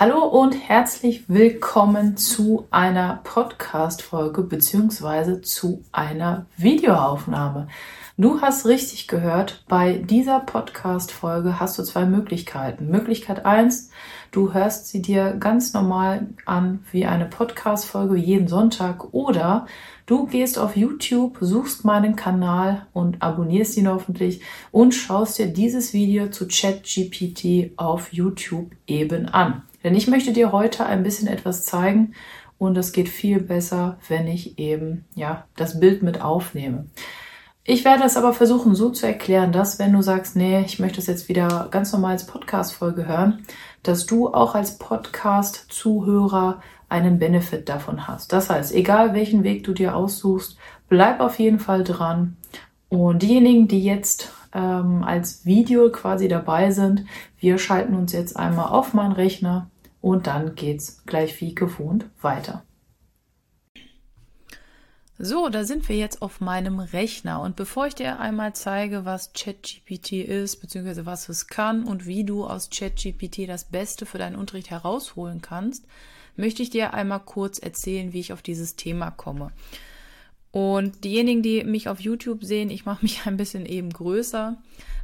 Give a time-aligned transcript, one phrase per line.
[0.00, 7.68] Hallo und herzlich willkommen zu einer Podcast-Folge beziehungsweise zu einer Videoaufnahme.
[8.16, 12.88] Du hast richtig gehört, bei dieser Podcast-Folge hast du zwei Möglichkeiten.
[12.88, 13.90] Möglichkeit eins:
[14.30, 19.66] du hörst sie dir ganz normal an wie eine Podcast-Folge jeden Sonntag oder
[20.06, 24.40] du gehst auf YouTube, suchst meinen Kanal und abonnierst ihn hoffentlich
[24.70, 29.64] und schaust dir dieses Video zu ChatGPT auf YouTube eben an.
[29.82, 32.14] Denn ich möchte dir heute ein bisschen etwas zeigen
[32.58, 36.86] und es geht viel besser, wenn ich eben ja das Bild mit aufnehme.
[37.64, 40.98] Ich werde es aber versuchen so zu erklären, dass wenn du sagst, nee, ich möchte
[40.98, 43.46] es jetzt wieder ganz normal als Podcast-Folge hören,
[43.82, 48.32] dass du auch als Podcast-Zuhörer einen Benefit davon hast.
[48.32, 50.56] Das heißt, egal welchen Weg du dir aussuchst,
[50.88, 52.36] bleib auf jeden Fall dran.
[52.88, 57.04] Und diejenigen, die jetzt ähm, als Video quasi dabei sind.
[57.38, 59.70] Wir schalten uns jetzt einmal auf meinen Rechner
[60.00, 62.64] und dann geht's gleich wie gewohnt weiter.
[65.22, 67.42] So, da sind wir jetzt auf meinem Rechner.
[67.42, 72.24] Und bevor ich dir einmal zeige, was ChatGPT ist, beziehungsweise was es kann und wie
[72.24, 75.84] du aus ChatGPT das Beste für deinen Unterricht herausholen kannst,
[76.36, 79.52] möchte ich dir einmal kurz erzählen, wie ich auf dieses Thema komme.
[80.52, 84.56] Und diejenigen, die mich auf YouTube sehen, ich mache mich ein bisschen eben größer.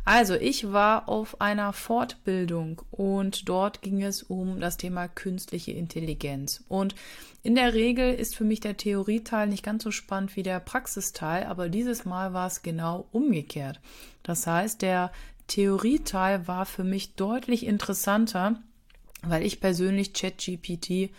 [0.04, 6.62] Also, ich war auf einer Fortbildung und dort ging es um das Thema künstliche Intelligenz.
[6.68, 6.94] Und
[7.42, 11.44] in der Regel ist für mich der Theorieteil nicht ganz so spannend wie der Praxisteil,
[11.44, 13.80] aber dieses Mal war es genau umgekehrt.
[14.22, 15.10] Das heißt, der
[15.48, 18.60] Theorieteil war für mich deutlich interessanter,
[19.22, 21.10] weil ich persönlich ChatGPT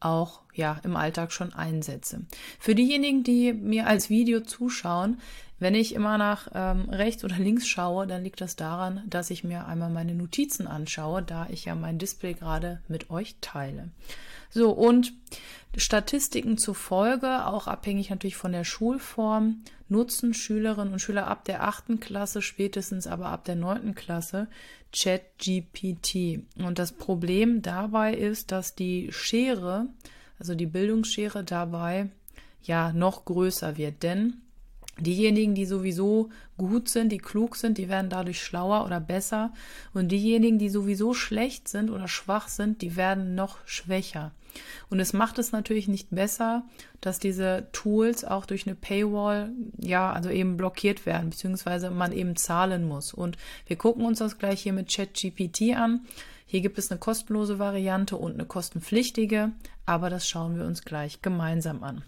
[0.00, 2.26] auch ja im Alltag schon einsetze.
[2.58, 5.20] Für diejenigen, die mir als Video zuschauen,
[5.58, 9.44] wenn ich immer nach ähm, rechts oder links schaue, dann liegt das daran, dass ich
[9.44, 13.88] mir einmal meine Notizen anschaue, da ich ja mein Display gerade mit euch teile.
[14.50, 15.12] So, und
[15.76, 22.00] Statistiken zufolge, auch abhängig natürlich von der Schulform, nutzen Schülerinnen und Schüler ab der achten
[22.00, 24.48] Klasse, spätestens aber ab der neunten Klasse,
[24.92, 26.40] ChatGPT.
[26.58, 29.86] Und das Problem dabei ist, dass die Schere,
[30.38, 32.08] also die Bildungsschere dabei,
[32.62, 34.02] ja noch größer wird.
[34.02, 34.40] Denn
[34.98, 39.52] Diejenigen, die sowieso gut sind, die klug sind, die werden dadurch schlauer oder besser.
[39.92, 44.32] Und diejenigen, die sowieso schlecht sind oder schwach sind, die werden noch schwächer.
[44.88, 46.64] Und es macht es natürlich nicht besser,
[47.02, 52.36] dass diese Tools auch durch eine Paywall, ja, also eben blockiert werden, beziehungsweise man eben
[52.36, 53.12] zahlen muss.
[53.12, 53.36] Und
[53.66, 56.06] wir gucken uns das gleich hier mit ChatGPT an.
[56.46, 59.52] Hier gibt es eine kostenlose Variante und eine kostenpflichtige,
[59.84, 62.02] aber das schauen wir uns gleich gemeinsam an.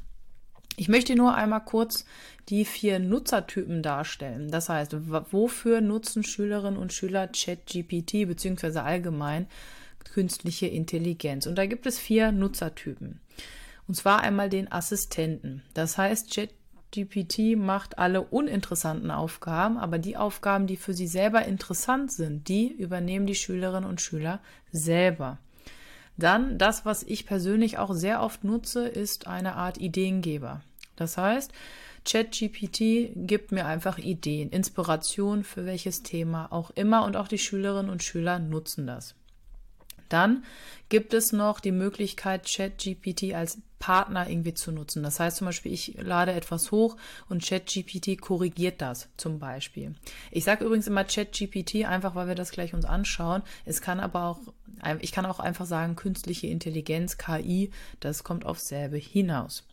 [0.78, 2.04] Ich möchte nur einmal kurz
[2.48, 4.48] die vier Nutzertypen darstellen.
[4.48, 4.94] Das heißt,
[5.32, 9.48] wofür nutzen Schülerinnen und Schüler ChatGPT beziehungsweise allgemein
[10.14, 11.48] künstliche Intelligenz?
[11.48, 13.18] Und da gibt es vier Nutzertypen.
[13.88, 15.64] Und zwar einmal den Assistenten.
[15.74, 22.12] Das heißt, ChatGPT macht alle uninteressanten Aufgaben, aber die Aufgaben, die für sie selber interessant
[22.12, 24.38] sind, die übernehmen die Schülerinnen und Schüler
[24.70, 25.38] selber.
[26.16, 30.62] Dann das, was ich persönlich auch sehr oft nutze, ist eine Art Ideengeber.
[30.98, 31.52] Das heißt,
[32.04, 37.90] ChatGPT gibt mir einfach Ideen, Inspiration für welches Thema auch immer und auch die Schülerinnen
[37.90, 39.14] und Schüler nutzen das.
[40.08, 40.44] Dann
[40.88, 45.02] gibt es noch die Möglichkeit, ChatGPT als Partner irgendwie zu nutzen.
[45.02, 46.96] Das heißt zum Beispiel, ich lade etwas hoch
[47.28, 49.94] und ChatGPT korrigiert das zum Beispiel.
[50.30, 53.42] Ich sage übrigens immer ChatGPT einfach, weil wir das gleich uns anschauen.
[53.64, 54.40] Es kann aber auch,
[55.00, 59.64] ich kann auch einfach sagen, künstliche Intelligenz, KI, das kommt aufs selbe hinaus.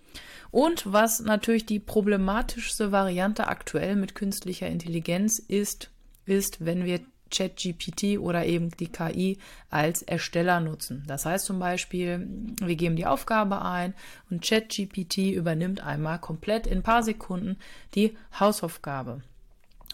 [0.52, 5.90] Und was natürlich die problematischste Variante aktuell mit künstlicher Intelligenz ist,
[6.26, 7.02] ist, wenn wir
[7.32, 9.38] ChatGPT oder eben die KI
[9.70, 11.04] als Ersteller nutzen.
[11.08, 12.28] Das heißt zum Beispiel,
[12.62, 13.94] wir geben die Aufgabe ein
[14.30, 17.58] und ChatGPT übernimmt einmal komplett in ein paar Sekunden
[17.96, 19.22] die Hausaufgabe.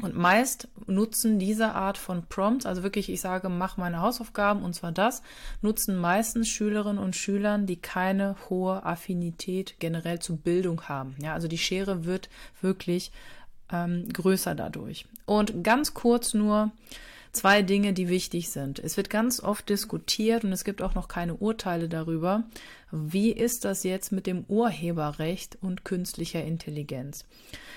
[0.02, 4.74] Und meist nutzen diese Art von Prompts, also wirklich, ich sage, mach meine Hausaufgaben und
[4.74, 5.22] zwar das,
[5.62, 11.16] nutzen meistens Schülerinnen und Schülern, die keine hohe Affinität generell zu Bildung haben.
[11.22, 12.30] Ja, also die Schere wird
[12.62, 13.12] wirklich
[13.72, 15.06] ähm, größer dadurch.
[15.26, 16.72] Und ganz kurz nur
[17.31, 18.80] zwei Dinge, die wichtig sind.
[18.80, 22.44] Es wird ganz oft diskutiert und es gibt auch noch keine Urteile darüber,
[22.92, 27.25] wie ist das jetzt mit dem Urheberrecht und künstlicher Intelligenz.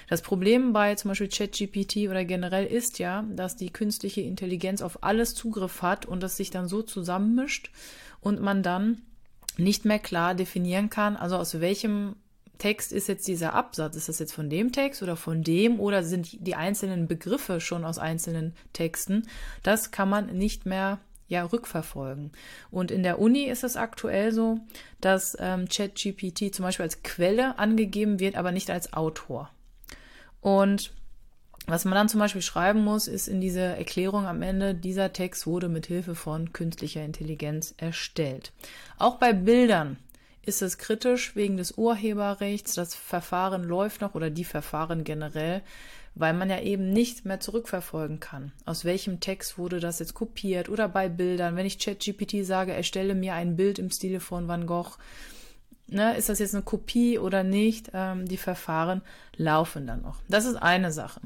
[0.09, 5.03] Das Problem bei zum Beispiel ChatGPT oder generell ist ja, dass die künstliche Intelligenz auf
[5.03, 7.71] alles Zugriff hat und das sich dann so zusammenmischt
[8.21, 9.03] und man dann
[9.57, 12.17] nicht mehr klar definieren kann, also aus welchem
[12.59, 13.97] Text ist jetzt dieser Absatz?
[13.97, 17.85] Ist das jetzt von dem Text oder von dem oder sind die einzelnen Begriffe schon
[17.85, 19.27] aus einzelnen Texten?
[19.63, 20.99] Das kann man nicht mehr
[21.29, 22.33] ja, rückverfolgen.
[22.71, 24.61] Und in der Uni ist es aktuell so,
[25.01, 29.51] dass ähm, ChatGPT zum Beispiel als Quelle angegeben wird, aber nicht als Autor.
[30.41, 30.93] Und
[31.67, 35.47] was man dann zum Beispiel schreiben muss, ist in dieser Erklärung am Ende, dieser Text
[35.47, 38.53] wurde mit Hilfe von künstlicher Intelligenz erstellt.
[38.99, 39.97] Auch bei Bildern
[40.47, 42.75] ist es kritisch wegen des Urheberrechts.
[42.75, 45.63] Das Verfahren läuft noch oder die Verfahren generell,
[46.15, 48.53] weil man ja eben nicht mehr zurückverfolgen kann.
[48.65, 51.57] Aus welchem Text wurde das jetzt kopiert oder bei Bildern.
[51.57, 54.97] Wenn ich ChatGPT sage, erstelle mir ein Bild im Stile von Van Gogh,
[55.87, 57.91] ne, ist das jetzt eine Kopie oder nicht?
[57.95, 59.03] Ähm, die Verfahren
[59.37, 60.17] laufen dann noch.
[60.29, 61.21] Das ist eine Sache.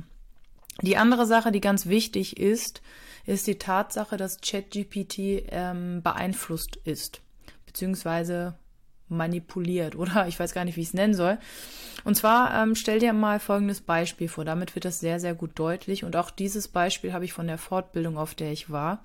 [0.80, 2.82] Die andere Sache, die ganz wichtig ist,
[3.26, 5.18] ist die Tatsache, dass ChatGPT
[5.50, 7.20] ähm, beeinflusst ist,
[7.66, 8.54] beziehungsweise
[9.08, 11.38] manipuliert oder ich weiß gar nicht, wie ich es nennen soll.
[12.05, 14.44] Und zwar ähm, stell dir mal folgendes Beispiel vor.
[14.44, 16.05] Damit wird das sehr, sehr gut deutlich.
[16.05, 19.02] Und auch dieses Beispiel habe ich von der Fortbildung, auf der ich war.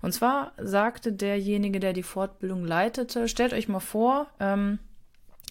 [0.00, 4.78] Und zwar sagte derjenige, der die Fortbildung leitete, stellt euch mal vor, ähm,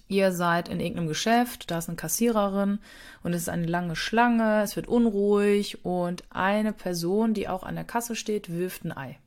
[0.09, 2.79] ihr seid in irgendeinem Geschäft, da ist eine Kassiererin
[3.23, 7.75] und es ist eine lange Schlange, es wird unruhig und eine Person, die auch an
[7.75, 9.19] der Kasse steht, wirft ein Ei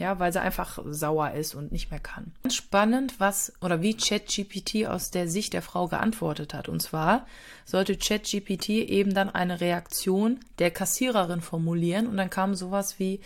[0.00, 2.32] ja, weil sie einfach sauer ist und nicht mehr kann.
[2.42, 6.70] Ganz spannend, was oder wie ChatGPT aus der Sicht der Frau geantwortet hat.
[6.70, 7.26] Und zwar
[7.66, 13.20] sollte ChatGPT eben dann eine Reaktion der Kassiererin formulieren und dann kam sowas wie,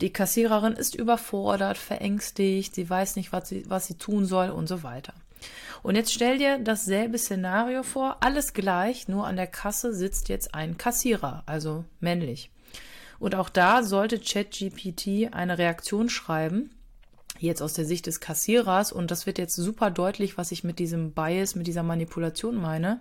[0.00, 4.66] die Kassiererin ist überfordert, verängstigt, sie weiß nicht, was sie, was sie tun soll und
[4.66, 5.12] so weiter.
[5.82, 10.54] Und jetzt stell dir dasselbe Szenario vor, alles gleich, nur an der Kasse sitzt jetzt
[10.54, 12.50] ein Kassierer, also männlich.
[13.24, 16.68] Und auch da sollte ChatGPT eine Reaktion schreiben,
[17.38, 20.78] jetzt aus der Sicht des Kassierers, und das wird jetzt super deutlich, was ich mit
[20.78, 23.00] diesem Bias, mit dieser Manipulation meine.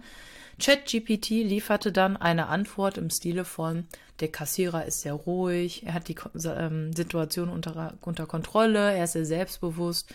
[0.62, 3.86] ChatGPT lieferte dann eine Antwort im Stile von,
[4.22, 6.16] der Kassierer ist sehr ruhig, er hat die
[6.46, 10.08] ähm, Situation unter, unter Kontrolle, er ist sehr selbstbewusst.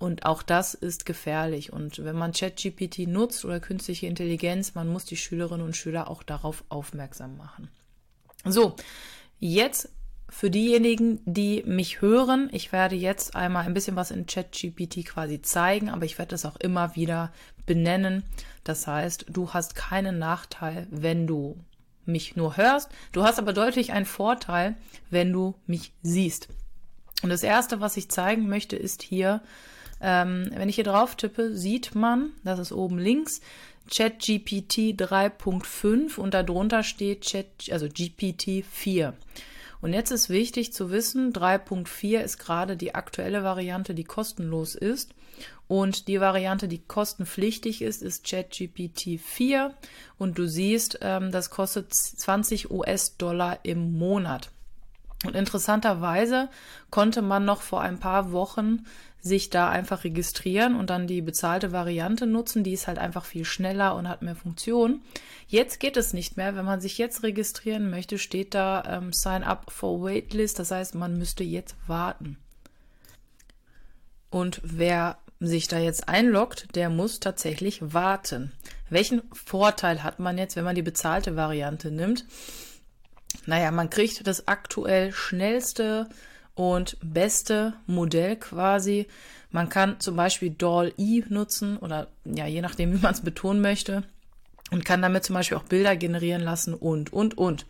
[0.00, 1.72] Und auch das ist gefährlich.
[1.72, 6.24] Und wenn man ChatGPT nutzt oder künstliche Intelligenz, man muss die Schülerinnen und Schüler auch
[6.24, 7.68] darauf aufmerksam machen.
[8.44, 8.76] So,
[9.38, 9.90] Jetzt
[10.28, 15.40] für diejenigen, die mich hören, ich werde jetzt einmal ein bisschen was in ChatGPT quasi
[15.40, 17.32] zeigen, aber ich werde das auch immer wieder
[17.64, 18.24] benennen.
[18.64, 21.56] Das heißt, du hast keinen Nachteil, wenn du
[22.04, 22.90] mich nur hörst.
[23.12, 24.76] Du hast aber deutlich einen Vorteil,
[25.10, 26.48] wenn du mich siehst.
[27.22, 29.42] Und das erste, was ich zeigen möchte, ist hier,
[30.00, 33.40] ähm, wenn ich hier drauf tippe, sieht man, das ist oben links,
[33.90, 39.14] ChatGPT 3.5 und darunter steht Chat, also GPT 4.
[39.80, 45.14] Und jetzt ist wichtig zu wissen, 3.4 ist gerade die aktuelle Variante, die kostenlos ist.
[45.68, 49.74] Und die Variante, die kostenpflichtig ist, ist ChatGPT 4.
[50.18, 54.50] Und du siehst, ähm, das kostet 20 US-Dollar im Monat.
[55.24, 56.48] Und interessanterweise
[56.90, 58.84] konnte man noch vor ein paar Wochen
[59.26, 62.64] sich da einfach registrieren und dann die bezahlte Variante nutzen.
[62.64, 65.02] Die ist halt einfach viel schneller und hat mehr Funktionen.
[65.46, 66.56] Jetzt geht es nicht mehr.
[66.56, 70.58] Wenn man sich jetzt registrieren möchte, steht da ähm, Sign up for Waitlist.
[70.58, 72.38] Das heißt, man müsste jetzt warten.
[74.30, 78.52] Und wer sich da jetzt einloggt, der muss tatsächlich warten.
[78.88, 82.24] Welchen Vorteil hat man jetzt, wenn man die bezahlte Variante nimmt?
[83.44, 86.08] Naja, man kriegt das aktuell schnellste
[86.56, 89.06] und beste Modell quasi.
[89.52, 94.02] Man kann zum Beispiel DALL-E nutzen oder ja, je nachdem, wie man es betonen möchte
[94.72, 97.66] und kann damit zum Beispiel auch Bilder generieren lassen und, und, und.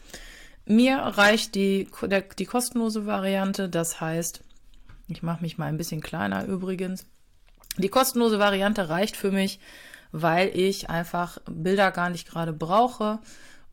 [0.64, 4.43] Mir reicht die, der, die kostenlose Variante, das heißt,
[5.09, 7.07] ich mache mich mal ein bisschen kleiner übrigens.
[7.78, 9.61] Die kostenlose Variante reicht für mich,
[10.11, 13.19] weil ich einfach Bilder gar nicht gerade brauche.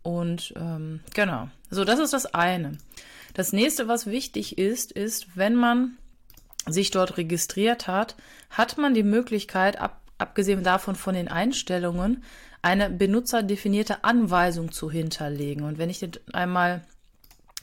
[0.01, 2.77] Und ähm, genau, so das ist das eine.
[3.33, 5.97] Das nächste, was wichtig ist, ist, wenn man
[6.67, 8.15] sich dort registriert hat,
[8.49, 12.23] hat man die Möglichkeit, ab, abgesehen davon von den Einstellungen,
[12.61, 15.65] eine benutzerdefinierte Anweisung zu hinterlegen.
[15.65, 16.83] Und wenn ich dir einmal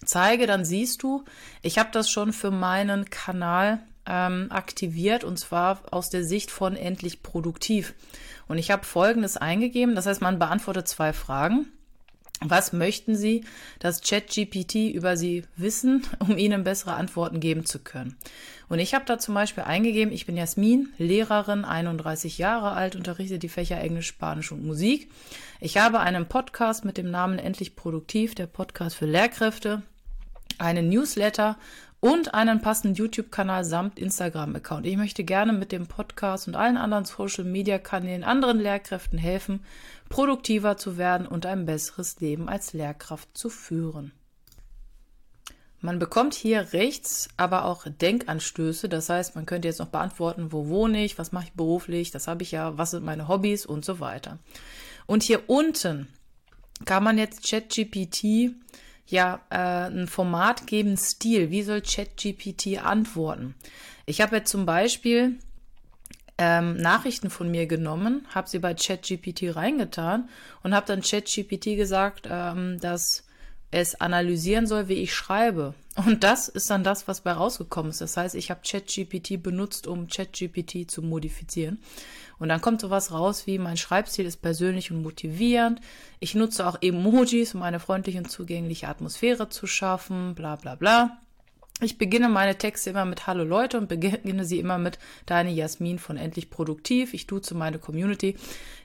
[0.04, 1.24] zeige, dann siehst du,
[1.62, 6.76] ich habe das schon für meinen Kanal ähm, aktiviert und zwar aus der Sicht von
[6.76, 7.94] endlich produktiv.
[8.48, 11.70] Und ich habe Folgendes eingegeben, das heißt, man beantwortet zwei Fragen.
[12.42, 13.44] Was möchten Sie,
[13.80, 18.16] dass ChatGPT über Sie wissen, um Ihnen bessere Antworten geben zu können?
[18.70, 23.38] Und ich habe da zum Beispiel eingegeben, ich bin Jasmin, Lehrerin, 31 Jahre alt, unterrichte
[23.38, 25.11] die Fächer Englisch, Spanisch und Musik.
[25.61, 29.82] Ich habe einen Podcast mit dem Namen Endlich Produktiv, der Podcast für Lehrkräfte,
[30.59, 31.59] einen Newsletter
[32.00, 34.87] und einen passenden YouTube-Kanal samt Instagram-Account.
[34.87, 39.62] Ich möchte gerne mit dem Podcast und allen anderen Social-Media-Kanälen anderen Lehrkräften helfen,
[40.09, 44.12] produktiver zu werden und ein besseres Leben als Lehrkraft zu führen.
[45.83, 48.88] Man bekommt hier rechts aber auch Denkanstöße.
[48.88, 52.28] Das heißt, man könnte jetzt noch beantworten, wo wohne ich, was mache ich beruflich, das
[52.28, 54.38] habe ich ja, was sind meine Hobbys und so weiter.
[55.07, 56.09] Und hier unten
[56.85, 58.54] kann man jetzt ChatGPT
[59.10, 61.50] ja äh, ein Format geben, Stil.
[61.50, 63.54] Wie soll ChatGPT antworten?
[64.06, 65.38] Ich habe jetzt zum Beispiel
[66.38, 70.28] ähm, Nachrichten von mir genommen, habe sie bei ChatGPT reingetan
[70.62, 73.24] und habe dann ChatGPT gesagt, ähm, dass
[73.70, 75.74] es analysieren soll, wie ich schreibe.
[75.97, 78.00] Und das ist dann das, was bei rausgekommen ist.
[78.00, 81.82] Das heißt, ich habe ChatGPT benutzt, um ChatGPT zu modifizieren.
[82.38, 85.80] Und dann kommt sowas raus wie, mein Schreibstil ist persönlich und motivierend.
[86.20, 91.18] Ich nutze auch Emojis, um eine freundliche und zugängliche Atmosphäre zu schaffen, bla bla bla.
[91.82, 95.99] Ich beginne meine Texte immer mit Hallo Leute und beginne sie immer mit Deine Jasmin
[95.99, 97.14] von Endlich Produktiv.
[97.14, 98.37] Ich duze meine Community.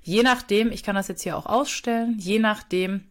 [0.02, 3.04] Je nachdem, ich kann das jetzt hier auch ausstellen, je nachdem,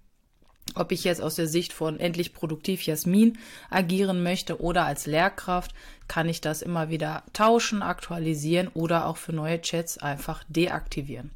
[0.75, 3.38] ob ich jetzt aus der Sicht von Endlich Produktiv Jasmin
[3.71, 5.75] agieren möchte oder als Lehrkraft,
[6.09, 11.30] kann ich das immer wieder tauschen, aktualisieren oder auch für neue Chats einfach deaktivieren.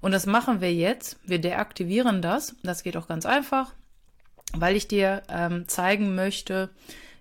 [0.00, 1.18] Und das machen wir jetzt.
[1.24, 2.54] Wir deaktivieren das.
[2.62, 3.74] Das geht auch ganz einfach,
[4.52, 6.70] weil ich dir ähm, zeigen möchte,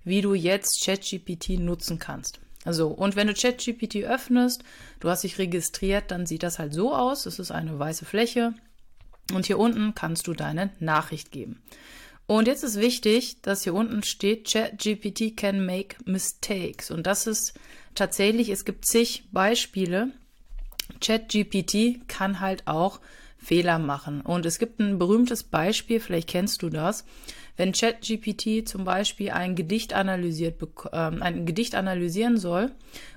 [0.04, 2.40] wie du jetzt ChatGPT nutzen kannst.
[2.64, 4.64] Also, und wenn du ChatGPT öffnest,
[5.00, 7.26] du hast dich registriert, dann sieht das halt so aus.
[7.26, 8.54] Es ist eine weiße Fläche.
[9.34, 11.62] Und hier unten kannst du deine Nachricht geben.
[12.28, 16.90] Und jetzt ist wichtig, dass hier unten steht, ChatGPT can make mistakes.
[16.90, 17.54] Und das ist
[17.94, 20.12] tatsächlich, es gibt zig Beispiele.
[21.02, 23.00] ChatGPT kann halt auch
[23.38, 24.22] Fehler machen.
[24.22, 27.06] Und es gibt ein berühmtes Beispiel, vielleicht kennst du das.
[27.58, 32.72] Wenn ChatGPT zum Beispiel ein Gedicht analysiert, äh, ein Gedicht analysieren soll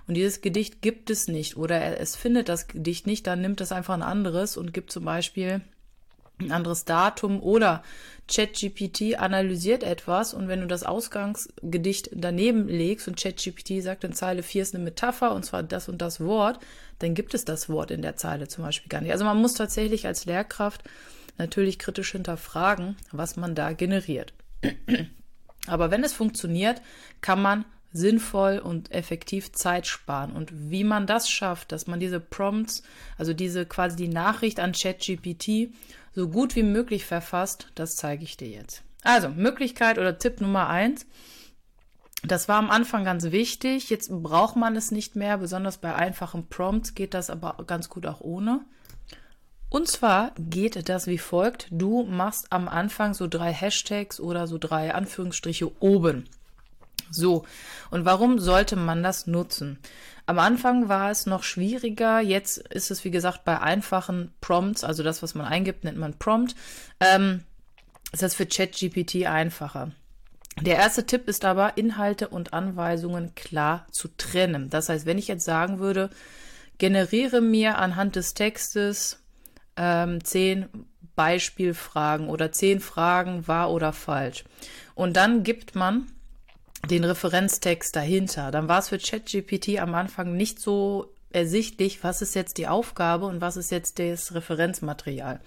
[0.07, 3.73] und dieses Gedicht gibt es nicht oder es findet das Gedicht nicht, dann nimmt es
[3.73, 5.62] einfach ein anderes und gibt zum Beispiel
[6.40, 7.83] ein anderes Datum oder
[8.28, 14.42] ChatGPT analysiert etwas und wenn du das Ausgangsgedicht daneben legst und ChatGPT sagt in Zeile
[14.42, 16.61] 4 ist eine Metapher und zwar das und das Wort,
[16.99, 19.12] dann gibt es das Wort in der Zeile zum Beispiel gar nicht.
[19.12, 20.85] Also man muss tatsächlich als Lehrkraft
[21.38, 24.35] natürlich kritisch hinterfragen, was man da generiert.
[25.66, 26.83] Aber wenn es funktioniert,
[27.21, 30.33] kann man sinnvoll und effektiv Zeit sparen.
[30.33, 32.83] Und wie man das schafft, dass man diese Prompts,
[33.16, 35.71] also diese quasi die Nachricht an ChatGPT
[36.15, 38.83] so gut wie möglich verfasst, das zeige ich dir jetzt.
[39.03, 41.07] Also, Möglichkeit oder Tipp Nummer eins.
[42.25, 43.91] Das war am Anfang ganz wichtig.
[43.91, 45.38] Jetzt braucht man es nicht mehr.
[45.38, 48.65] Besonders bei einfachen Prompts geht das aber ganz gut auch ohne.
[49.71, 51.69] Und zwar geht das wie folgt.
[51.71, 56.29] Du machst am Anfang so drei Hashtags oder so drei Anführungsstriche oben.
[57.11, 57.45] So,
[57.91, 59.79] und warum sollte man das nutzen?
[60.29, 65.03] Am Anfang war es noch schwieriger, jetzt ist es wie gesagt bei einfachen Prompts, also
[65.03, 66.55] das, was man eingibt, nennt man Prompt,
[67.01, 67.45] ähm,
[68.13, 69.91] ist das für ChatGPT einfacher.
[70.61, 74.69] Der erste Tipp ist aber, Inhalte und Anweisungen klar zu trennen.
[74.69, 76.11] Das heißt, wenn ich jetzt sagen würde,
[76.77, 79.23] generiere mir anhand des Textes
[79.79, 80.69] ähm, zehn
[81.17, 84.45] Beispielfragen oder zehn Fragen wahr oder falsch.
[84.95, 86.07] Und dann gibt man
[86.87, 88.51] den Referenztext dahinter.
[88.51, 93.27] Dann war es für ChatGPT am Anfang nicht so ersichtlich, was ist jetzt die Aufgabe
[93.27, 95.41] und was ist jetzt das Referenzmaterial.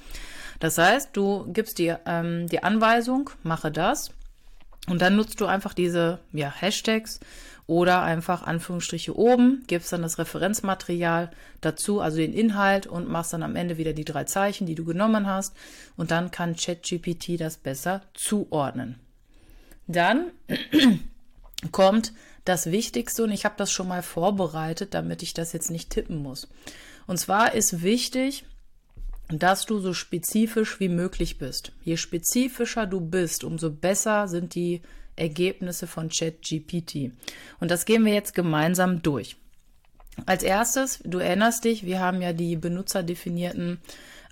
[0.59, 4.11] Das heißt, du gibst dir ähm, die Anweisung, mache das
[4.87, 7.19] und dann nutzt du einfach diese ja, Hashtags
[7.65, 13.43] oder einfach Anführungsstriche oben, gibst dann das Referenzmaterial dazu, also den Inhalt und machst dann
[13.43, 15.55] am Ende wieder die drei Zeichen, die du genommen hast
[15.95, 18.99] und dann kann ChatGPT das besser zuordnen.
[19.87, 20.31] Dann
[21.71, 22.13] kommt
[22.45, 26.17] das Wichtigste und ich habe das schon mal vorbereitet, damit ich das jetzt nicht tippen
[26.17, 26.47] muss.
[27.07, 28.45] Und zwar ist wichtig,
[29.29, 31.71] dass du so spezifisch wie möglich bist.
[31.83, 34.81] Je spezifischer du bist, umso besser sind die
[35.15, 37.11] Ergebnisse von ChatGPT.
[37.59, 39.37] Und das gehen wir jetzt gemeinsam durch.
[40.25, 43.79] Als erstes, du erinnerst dich, wir haben ja die benutzerdefinierten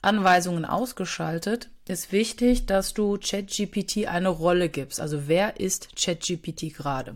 [0.02, 5.02] Anweisungen ausgeschaltet, ist wichtig, dass du ChatGPT eine Rolle gibst.
[5.02, 7.16] Also wer ist ChatGPT gerade?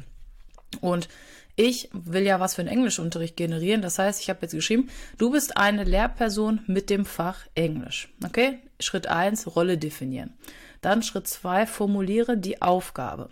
[0.81, 1.07] Und
[1.55, 3.81] ich will ja was für einen Englischunterricht generieren.
[3.81, 8.09] Das heißt, ich habe jetzt geschrieben, du bist eine Lehrperson mit dem Fach Englisch.
[8.25, 8.59] Okay?
[8.79, 10.33] Schritt eins: Rolle definieren.
[10.81, 13.29] Dann Schritt zwei, formuliere die Aufgabe.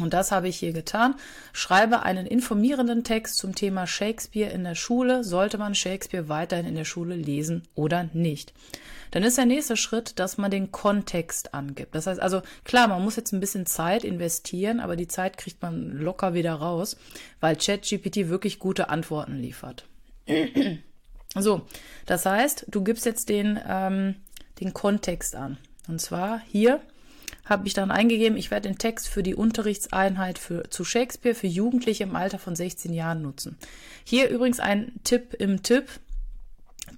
[0.00, 1.16] Und das habe ich hier getan.
[1.52, 5.22] Schreibe einen informierenden Text zum Thema Shakespeare in der Schule.
[5.22, 8.54] Sollte man Shakespeare weiterhin in der Schule lesen oder nicht?
[9.10, 11.94] Dann ist der nächste Schritt, dass man den Kontext angibt.
[11.94, 15.60] Das heißt also, klar, man muss jetzt ein bisschen Zeit investieren, aber die Zeit kriegt
[15.60, 16.96] man locker wieder raus,
[17.40, 19.86] weil ChatGPT wirklich gute Antworten liefert.
[21.34, 21.66] so,
[22.06, 24.14] das heißt, du gibst jetzt den, ähm,
[24.60, 25.58] den Kontext an.
[25.88, 26.80] Und zwar hier
[27.44, 31.48] habe ich dann eingegeben, ich werde den Text für die Unterrichtseinheit für, zu Shakespeare für
[31.48, 33.56] Jugendliche im Alter von 16 Jahren nutzen.
[34.04, 35.86] Hier übrigens ein Tipp im Tipp.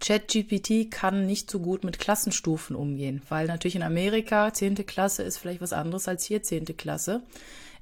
[0.00, 4.86] ChatGPT kann nicht so gut mit Klassenstufen umgehen, weil natürlich in Amerika 10.
[4.86, 6.76] Klasse ist vielleicht was anderes als hier 10.
[6.76, 7.22] Klasse.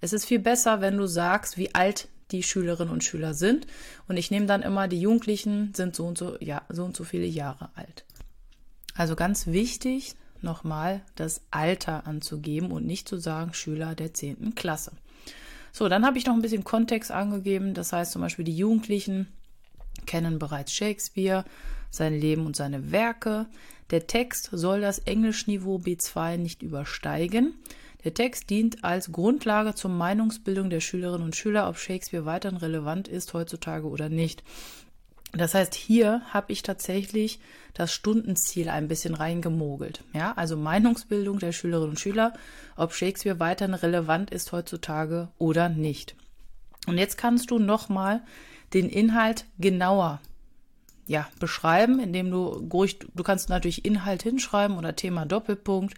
[0.00, 3.66] Es ist viel besser, wenn du sagst, wie alt die Schülerinnen und Schüler sind.
[4.09, 7.04] Und ich nehme dann immer, die Jugendlichen sind so und so, ja, so und so
[7.04, 8.04] viele Jahre alt.
[8.95, 14.55] Also ganz wichtig, nochmal das Alter anzugeben und nicht zu sagen Schüler der 10.
[14.55, 14.93] Klasse.
[15.73, 17.75] So, dann habe ich noch ein bisschen Kontext angegeben.
[17.75, 19.29] Das heißt zum Beispiel, die Jugendlichen
[20.07, 21.45] kennen bereits Shakespeare,
[21.91, 23.47] sein Leben und seine Werke.
[23.91, 27.55] Der Text soll das Englischniveau B2 nicht übersteigen.
[28.05, 33.07] Der Text dient als Grundlage zur Meinungsbildung der Schülerinnen und Schüler, ob Shakespeare weiterhin relevant
[33.09, 34.43] ist heutzutage oder nicht.
[35.33, 37.41] Das heißt, hier habe ich tatsächlich
[37.73, 40.05] das Stundenziel ein bisschen reingemogelt.
[40.12, 42.35] Ja, also Meinungsbildung der Schülerinnen und Schüler,
[42.77, 46.15] ob Shakespeare weiterhin relevant ist heutzutage oder nicht.
[46.87, 48.23] Und jetzt kannst du nochmal
[48.75, 50.21] den Inhalt genauer
[51.07, 55.95] ja, beschreiben, indem du du kannst natürlich Inhalt hinschreiben oder Thema Doppelpunkt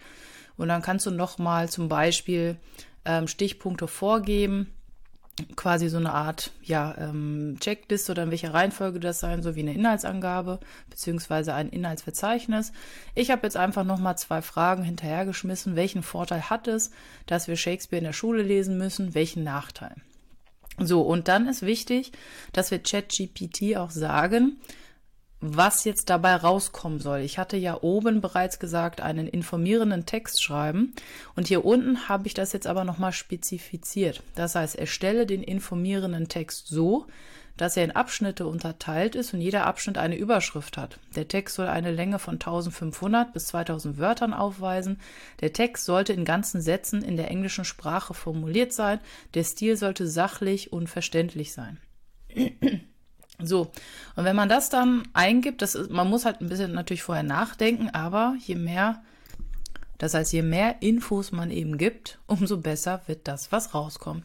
[0.57, 2.57] und dann kannst du nochmal zum Beispiel
[3.05, 4.74] ähm, Stichpunkte vorgeben
[5.57, 9.61] quasi so eine Art ja, ähm, Checkliste oder in welcher Reihenfolge das sein soll, wie
[9.61, 10.61] eine Inhaltsangabe
[10.91, 12.73] beziehungsweise ein Inhaltsverzeichnis.
[13.15, 15.77] Ich habe jetzt einfach nochmal zwei Fragen hinterhergeschmissen.
[15.77, 16.91] Welchen Vorteil hat es,
[17.27, 19.15] dass wir Shakespeare in der Schule lesen müssen?
[19.15, 19.97] Welchen Nachteil?
[20.79, 22.13] So, und dann ist wichtig,
[22.53, 24.57] dass wir ChatGPT auch sagen,
[25.47, 27.21] was jetzt dabei rauskommen soll.
[27.21, 30.95] Ich hatte ja oben bereits gesagt, einen informierenden Text schreiben
[31.37, 34.23] und hier unten habe ich das jetzt aber nochmal spezifiziert.
[34.35, 37.07] Das heißt, erstelle den informierenden Text so,
[37.57, 40.99] dass er in Abschnitte unterteilt ist und jeder Abschnitt eine Überschrift hat.
[41.15, 44.99] Der Text soll eine Länge von 1500 bis 2000 Wörtern aufweisen.
[45.41, 48.99] Der Text sollte in ganzen Sätzen in der englischen Sprache formuliert sein.
[49.35, 51.79] Der Stil sollte sachlich und verständlich sein.
[53.43, 53.73] So,
[54.15, 57.25] und wenn man das dann eingibt, das ist, man muss halt ein bisschen natürlich vorher
[57.25, 59.03] nachdenken, aber je mehr,
[59.99, 64.25] das heißt, je mehr Infos man eben gibt, umso besser wird das, was rauskommt.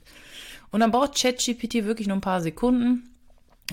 [0.72, 3.10] Und dann braucht ChatGPT wirklich nur ein paar Sekunden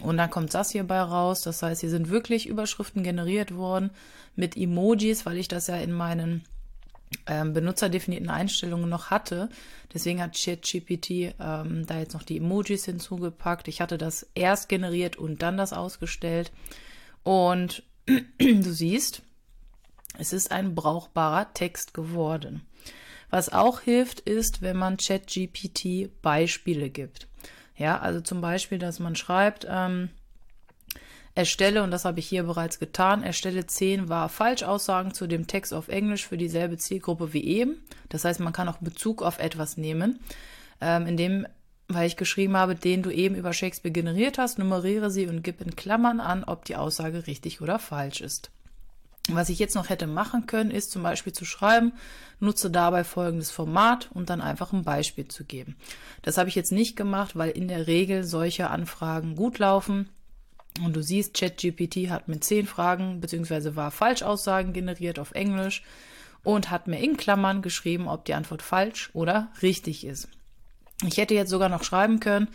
[0.03, 1.43] und dann kommt das hierbei raus.
[1.43, 3.91] Das heißt, hier sind wirklich Überschriften generiert worden
[4.35, 6.45] mit Emojis, weil ich das ja in meinen
[7.27, 9.49] ähm, benutzerdefinierten Einstellungen noch hatte.
[9.93, 13.69] Deswegen hat ChatGPT ähm, da jetzt noch die Emojis hinzugepackt.
[13.69, 16.53] Ich hatte das erst generiert und dann das ausgestellt.
[17.23, 17.83] Und
[18.39, 19.23] du siehst,
[20.19, 22.63] es ist ein brauchbarer Text geworden.
[23.31, 27.29] Was auch hilft, ist, wenn man ChatGPT Beispiele gibt.
[27.77, 30.11] Ja, also zum Beispiel, dass man schreibt, ähm,
[31.37, 35.75] Erstelle, und das habe ich hier bereits getan, erstelle 10 wahr Falschaussagen zu dem Text
[35.75, 37.77] auf Englisch für dieselbe Zielgruppe wie eben.
[38.09, 40.19] Das heißt, man kann auch Bezug auf etwas nehmen.
[40.81, 41.47] Ähm, in dem,
[41.89, 45.61] weil ich geschrieben habe, den du eben über Shakespeare generiert hast, nummeriere sie und gib
[45.61, 48.51] in Klammern an, ob die Aussage richtig oder falsch ist.
[49.29, 51.93] Was ich jetzt noch hätte machen können, ist zum Beispiel zu schreiben,
[52.41, 55.77] nutze dabei folgendes Format und dann einfach ein Beispiel zu geben.
[56.23, 60.09] Das habe ich jetzt nicht gemacht, weil in der Regel solche Anfragen gut laufen.
[60.85, 63.77] Und du siehst, ChatGPT hat mit zehn Fragen bzw.
[63.77, 65.83] war Falschaussagen generiert auf Englisch
[66.43, 70.29] und hat mir in Klammern geschrieben, ob die Antwort falsch oder richtig ist.
[71.07, 72.49] Ich hätte jetzt sogar noch schreiben können,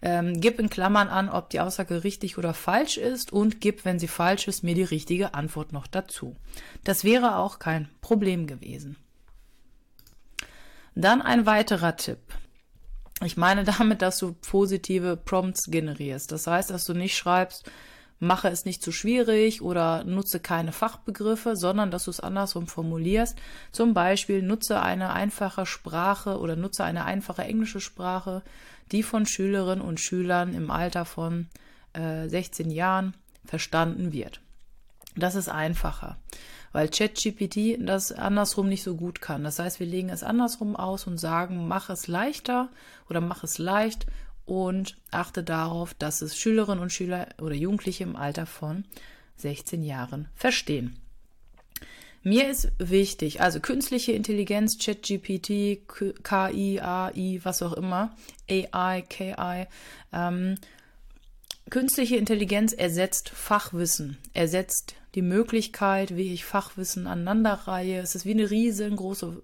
[0.00, 3.98] ähm, gib in Klammern an, ob die Aussage richtig oder falsch ist und gib, wenn
[3.98, 6.36] sie falsch ist, mir die richtige Antwort noch dazu.
[6.84, 8.96] Das wäre auch kein Problem gewesen.
[10.94, 12.18] Dann ein weiterer Tipp.
[13.24, 16.32] Ich meine damit, dass du positive Prompts generierst.
[16.32, 17.70] Das heißt, dass du nicht schreibst,
[18.18, 23.36] mache es nicht zu schwierig oder nutze keine Fachbegriffe, sondern dass du es andersrum formulierst.
[23.72, 28.42] Zum Beispiel nutze eine einfache Sprache oder nutze eine einfache englische Sprache,
[28.92, 31.48] die von Schülerinnen und Schülern im Alter von
[31.94, 34.40] äh, 16 Jahren verstanden wird.
[35.16, 36.16] Das ist einfacher
[36.72, 39.44] weil ChatGPT das andersrum nicht so gut kann.
[39.44, 42.70] Das heißt, wir legen es andersrum aus und sagen, mach es leichter
[43.08, 44.06] oder mach es leicht
[44.44, 48.84] und achte darauf, dass es Schülerinnen und Schüler oder Jugendliche im Alter von
[49.36, 50.96] 16 Jahren verstehen.
[52.24, 55.80] Mir ist wichtig, also künstliche Intelligenz, ChatGPT,
[56.22, 58.14] KI, AI, was auch immer,
[58.48, 59.66] AI, KI,
[60.12, 60.56] ähm,
[61.70, 68.00] künstliche Intelligenz ersetzt Fachwissen, ersetzt die Möglichkeit, wie ich Fachwissen aneinanderreihe.
[68.00, 69.42] Es ist wie eine riesengroße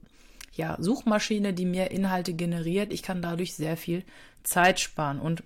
[0.54, 2.92] ja, Suchmaschine, die mir Inhalte generiert.
[2.92, 4.04] Ich kann dadurch sehr viel
[4.42, 5.42] Zeit sparen und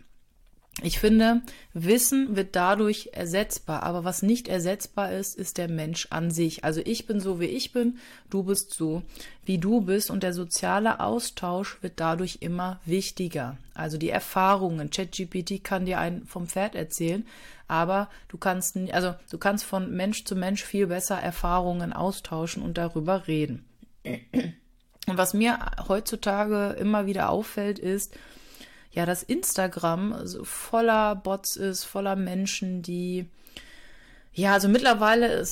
[0.80, 1.42] ich finde,
[1.74, 6.64] Wissen wird dadurch ersetzbar, aber was nicht ersetzbar ist, ist der Mensch an sich.
[6.64, 7.98] Also ich bin so, wie ich bin,
[8.30, 9.02] du bist so,
[9.44, 13.58] wie du bist und der soziale Austausch wird dadurch immer wichtiger.
[13.74, 17.26] Also die Erfahrungen, ChatGPT kann dir einen vom Pferd erzählen,
[17.68, 22.78] aber du kannst, also du kannst von Mensch zu Mensch viel besser Erfahrungen austauschen und
[22.78, 23.66] darüber reden.
[24.04, 28.16] Und was mir heutzutage immer wieder auffällt, ist,
[28.92, 33.26] ja, dass Instagram also voller Bots ist, voller Menschen, die
[34.34, 35.44] ja, also mittlerweile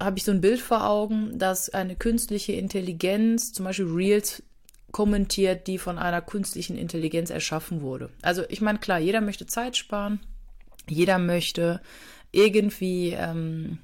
[0.00, 4.42] habe ich so ein Bild vor Augen, dass eine künstliche Intelligenz, zum Beispiel Reels,
[4.90, 8.10] kommentiert, die von einer künstlichen Intelligenz erschaffen wurde.
[8.22, 10.20] Also ich meine, klar, jeder möchte Zeit sparen,
[10.88, 11.80] jeder möchte
[12.32, 13.78] irgendwie ähm,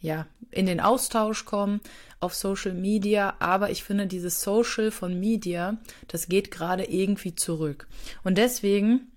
[0.00, 1.80] ja, in den Austausch kommen
[2.18, 7.86] auf Social Media, aber ich finde dieses Social von Media, das geht gerade irgendwie zurück.
[8.24, 9.08] Und deswegen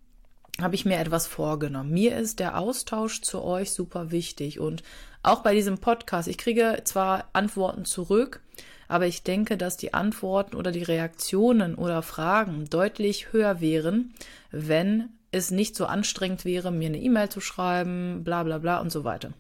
[0.62, 1.92] habe ich mir etwas vorgenommen.
[1.92, 4.84] Mir ist der Austausch zu euch super wichtig und
[5.24, 8.42] auch bei diesem Podcast, ich kriege zwar Antworten zurück,
[8.88, 14.14] aber ich denke, dass die Antworten oder die Reaktionen oder Fragen deutlich höher wären,
[14.52, 18.92] wenn es nicht so anstrengend wäre, mir eine E-Mail zu schreiben, bla bla bla und
[18.92, 19.34] so weiter.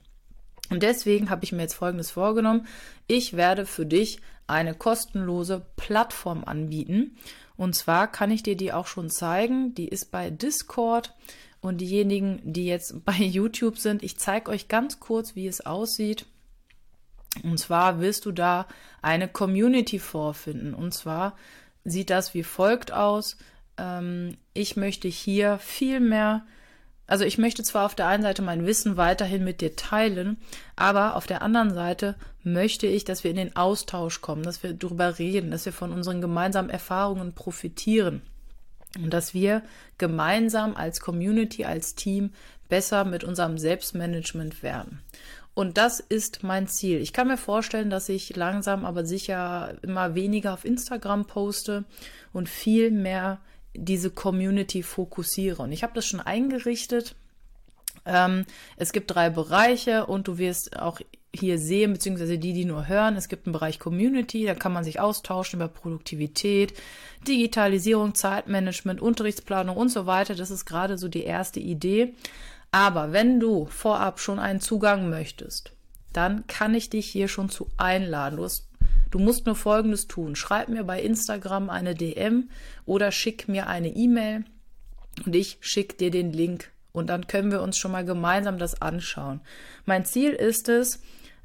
[0.74, 2.66] Und deswegen habe ich mir jetzt Folgendes vorgenommen.
[3.06, 7.16] Ich werde für dich eine kostenlose Plattform anbieten.
[7.56, 9.76] Und zwar kann ich dir die auch schon zeigen.
[9.76, 11.14] Die ist bei Discord.
[11.62, 16.26] Und diejenigen, die jetzt bei YouTube sind, ich zeige euch ganz kurz, wie es aussieht.
[17.44, 18.68] Und zwar wirst du da
[19.04, 20.74] eine Community vorfinden.
[20.74, 21.38] Und zwar
[21.84, 23.38] sieht das wie folgt aus.
[23.78, 26.48] Ähm, ich möchte hier viel mehr
[27.06, 30.38] also ich möchte zwar auf der einen Seite mein Wissen weiterhin mit dir teilen,
[30.76, 34.74] aber auf der anderen Seite möchte ich, dass wir in den Austausch kommen, dass wir
[34.74, 38.22] darüber reden, dass wir von unseren gemeinsamen Erfahrungen profitieren
[38.98, 39.63] und dass wir
[39.98, 42.32] gemeinsam als Community, als Team
[42.70, 45.02] besser mit unserem Selbstmanagement werden.
[45.54, 47.00] Und das ist mein Ziel.
[47.00, 51.84] Ich kann mir vorstellen, dass ich langsam aber sicher immer weniger auf Instagram poste
[52.32, 53.39] und viel mehr
[53.74, 55.62] diese Community fokussiere.
[55.64, 57.16] Und ich habe das schon eingerichtet.
[58.06, 58.46] Ähm,
[58.78, 61.00] es gibt drei Bereiche und du wirst auch
[61.36, 64.84] hier sehen, beziehungsweise die, die nur hören, es gibt einen Bereich Community, da kann man
[64.84, 66.74] sich austauschen über Produktivität,
[67.28, 70.36] Digitalisierung, Zeitmanagement, Unterrichtsplanung und so weiter.
[70.36, 72.14] Das ist gerade so die erste Idee.
[72.72, 75.72] Aber wenn du vorab schon einen Zugang möchtest,
[76.12, 78.38] dann kann ich dich hier schon zu einladen.
[78.38, 78.68] Du hast
[79.13, 80.36] Du musst nur Folgendes tun.
[80.36, 82.49] Schreib mir bei Instagram eine DM
[82.88, 84.43] oder schick mir eine E-Mail
[85.23, 88.82] und ich schicke dir den Link und dann können wir uns schon mal gemeinsam das
[88.82, 89.41] anschauen.
[89.86, 90.99] Mein Ziel ist es,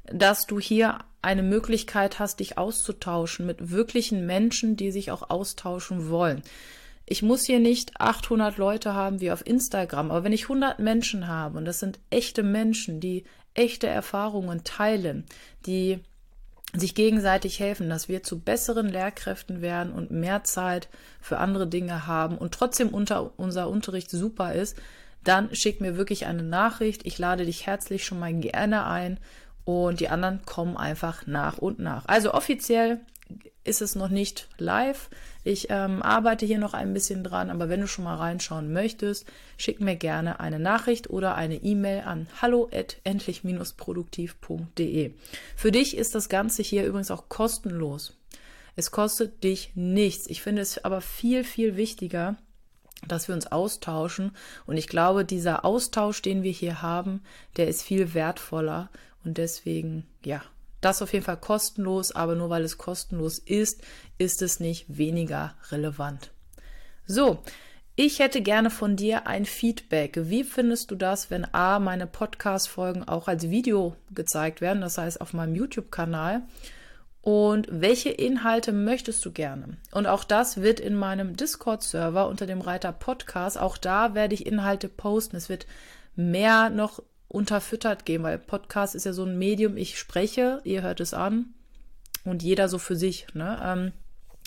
[0.05, 6.09] dass du hier eine Möglichkeit hast, dich auszutauschen mit wirklichen Menschen, die sich auch austauschen
[6.09, 6.41] wollen.
[7.05, 11.27] Ich muss hier nicht 800 Leute haben wie auf Instagram, aber wenn ich 100 Menschen
[11.27, 15.25] habe und das sind echte Menschen, die echte Erfahrungen teilen,
[15.67, 15.99] die
[16.73, 20.87] sich gegenseitig helfen, dass wir zu besseren Lehrkräften werden und mehr Zeit
[21.19, 24.77] für andere Dinge haben und trotzdem unter unser Unterricht super ist,
[25.23, 27.05] dann schick mir wirklich eine Nachricht.
[27.05, 29.19] Ich lade dich herzlich schon mal gerne ein
[29.65, 32.05] und die anderen kommen einfach nach und nach.
[32.07, 32.99] Also offiziell
[33.63, 35.09] ist es noch nicht live.
[35.43, 39.25] Ich ähm, arbeite hier noch ein bisschen dran, aber wenn du schon mal reinschauen möchtest,
[39.57, 45.13] schick mir gerne eine Nachricht oder eine E-Mail an hallo@endlich-produktiv.de.
[45.55, 48.17] Für dich ist das Ganze hier übrigens auch kostenlos.
[48.75, 50.27] Es kostet dich nichts.
[50.27, 52.37] Ich finde es aber viel, viel wichtiger,
[53.07, 54.31] dass wir uns austauschen.
[54.65, 57.21] Und ich glaube, dieser Austausch, den wir hier haben,
[57.57, 58.89] der ist viel wertvoller.
[59.23, 60.41] Und deswegen, ja,
[60.81, 63.81] das auf jeden Fall kostenlos, aber nur weil es kostenlos ist,
[64.17, 66.31] ist es nicht weniger relevant.
[67.05, 67.39] So,
[67.95, 70.17] ich hätte gerne von dir ein Feedback.
[70.29, 75.19] Wie findest du das, wenn A, meine Podcast-Folgen auch als Video gezeigt werden, das heißt
[75.19, 76.43] auf meinem YouTube-Kanal?
[77.21, 79.75] Und welche Inhalte möchtest du gerne?
[79.91, 84.45] Und auch das wird in meinem Discord-Server unter dem Reiter Podcast, auch da werde ich
[84.45, 85.35] Inhalte posten.
[85.35, 85.67] Es wird
[86.15, 90.99] mehr noch unterfüttert gehen, weil Podcast ist ja so ein Medium, ich spreche, ihr hört
[90.99, 91.53] es an
[92.25, 93.27] und jeder so für sich.
[93.33, 93.57] Ne?
[93.63, 93.91] Ähm,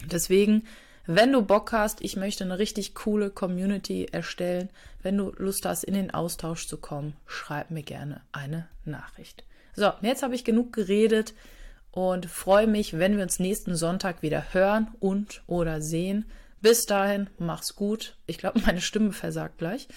[0.05, 0.65] deswegen,
[1.07, 4.69] wenn du Bock hast, ich möchte eine richtig coole Community erstellen,
[5.03, 9.45] wenn du Lust hast, in den Austausch zu kommen, schreib mir gerne eine Nachricht.
[9.75, 11.35] So, jetzt habe ich genug geredet
[11.93, 16.25] und freue mich, wenn wir uns nächsten Sonntag wieder hören und oder sehen.
[16.63, 18.17] Bis dahin, mach's gut.
[18.27, 19.89] Ich glaube, meine Stimme versagt gleich.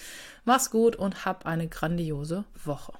[0.44, 2.92] Mach's gut und hab eine grandiose Woche.